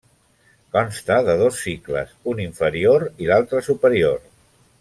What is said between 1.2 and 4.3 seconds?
de dos cicles, un inferior i l'altre superior.